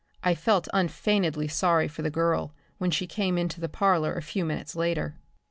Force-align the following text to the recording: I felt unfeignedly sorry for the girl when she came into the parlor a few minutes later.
I 0.23 0.33
felt 0.33 0.67
unfeignedly 0.73 1.47
sorry 1.47 1.87
for 1.87 2.01
the 2.01 2.09
girl 2.09 2.55
when 2.79 2.89
she 2.89 3.05
came 3.05 3.37
into 3.37 3.61
the 3.61 3.69
parlor 3.69 4.15
a 4.15 4.23
few 4.23 4.43
minutes 4.43 4.75
later. 4.75 5.15